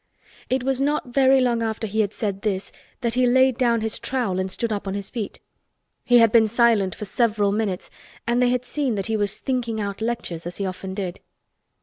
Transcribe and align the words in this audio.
It 0.49 0.63
was 0.63 0.81
not 0.81 1.09
very 1.09 1.39
long 1.39 1.61
after 1.61 1.85
he 1.85 2.01
had 2.01 2.11
said 2.11 2.41
this 2.41 2.71
that 3.01 3.13
he 3.13 3.27
laid 3.27 3.59
down 3.59 3.81
his 3.81 3.99
trowel 3.99 4.39
and 4.39 4.49
stood 4.49 4.71
up 4.73 4.87
on 4.87 4.95
his 4.95 5.11
feet. 5.11 5.39
He 6.03 6.17
had 6.17 6.31
been 6.31 6.47
silent 6.47 6.95
for 6.95 7.05
several 7.05 7.51
minutes 7.51 7.91
and 8.25 8.41
they 8.41 8.49
had 8.49 8.65
seen 8.65 8.95
that 8.95 9.05
he 9.05 9.15
was 9.15 9.37
thinking 9.37 9.79
out 9.79 10.01
lectures, 10.01 10.47
as 10.47 10.57
he 10.57 10.65
often 10.65 10.95
did. 10.95 11.19